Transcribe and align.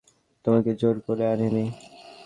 তোমাকে 0.45 0.71
জোর 0.73 0.95
করে 0.99 1.23
আনি 1.27 1.47
নি। 1.55 1.65